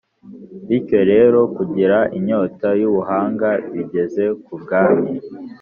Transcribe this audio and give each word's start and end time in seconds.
Bityo 0.67 0.99
rero, 1.11 1.39
kugira 1.55 1.97
inyota 2.17 2.67
y’Ubuhanga 2.81 3.49
bigeza 3.71 4.23
ku 4.45 4.53
bwami. 4.61 5.09